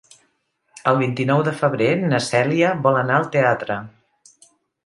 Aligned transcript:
El 0.91 0.97
vint-i-nou 1.01 1.43
de 1.49 1.53
febrer 1.59 1.91
na 2.13 2.23
Cèlia 2.31 2.73
vol 2.87 3.01
anar 3.03 3.21
al 3.21 3.31
teatre. 3.37 3.81